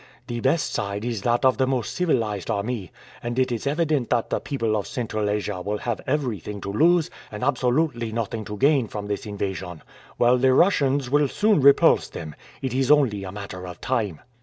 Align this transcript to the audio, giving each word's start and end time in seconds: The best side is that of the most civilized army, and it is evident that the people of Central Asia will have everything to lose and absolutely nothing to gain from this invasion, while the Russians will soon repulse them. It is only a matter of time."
The 0.25 0.39
best 0.39 0.73
side 0.73 1.05
is 1.05 1.21
that 1.21 1.45
of 1.45 1.57
the 1.59 1.67
most 1.67 1.93
civilized 1.93 2.49
army, 2.49 2.91
and 3.21 3.37
it 3.37 3.51
is 3.51 3.67
evident 3.67 4.09
that 4.09 4.31
the 4.31 4.39
people 4.39 4.75
of 4.75 4.87
Central 4.87 5.29
Asia 5.29 5.61
will 5.61 5.77
have 5.77 6.01
everything 6.07 6.59
to 6.61 6.73
lose 6.73 7.11
and 7.31 7.43
absolutely 7.43 8.11
nothing 8.11 8.43
to 8.45 8.57
gain 8.57 8.87
from 8.87 9.05
this 9.05 9.27
invasion, 9.27 9.83
while 10.17 10.39
the 10.39 10.53
Russians 10.55 11.11
will 11.11 11.27
soon 11.27 11.61
repulse 11.61 12.09
them. 12.09 12.33
It 12.63 12.73
is 12.73 12.89
only 12.89 13.23
a 13.23 13.31
matter 13.31 13.67
of 13.67 13.79
time." 13.79 14.21